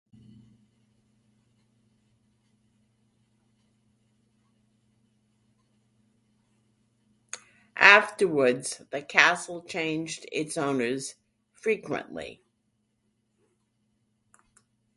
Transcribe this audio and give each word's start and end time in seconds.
Afterwards 7.75 8.81
the 8.89 9.03
castle 9.03 9.61
changed 9.61 10.25
its 10.31 10.57
owners 10.57 11.13
frequently. 11.53 12.41